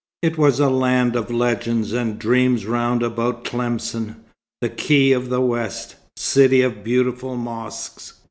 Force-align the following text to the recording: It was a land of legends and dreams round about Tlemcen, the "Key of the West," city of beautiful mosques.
It 0.23 0.35
was 0.35 0.59
a 0.59 0.67
land 0.67 1.15
of 1.15 1.29
legends 1.29 1.93
and 1.93 2.17
dreams 2.17 2.65
round 2.65 3.03
about 3.03 3.43
Tlemcen, 3.45 4.15
the 4.59 4.69
"Key 4.69 5.11
of 5.11 5.29
the 5.29 5.41
West," 5.41 5.95
city 6.17 6.63
of 6.63 6.83
beautiful 6.83 7.35
mosques. 7.37 8.13